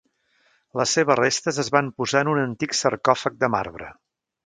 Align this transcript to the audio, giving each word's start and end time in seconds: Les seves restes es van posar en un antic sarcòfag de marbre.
Les 0.79 0.93
seves 0.97 1.19
restes 1.19 1.61
es 1.65 1.71
van 1.77 1.93
posar 2.01 2.25
en 2.27 2.33
un 2.35 2.43
antic 2.47 2.77
sarcòfag 2.83 3.41
de 3.45 3.55
marbre. 3.59 3.97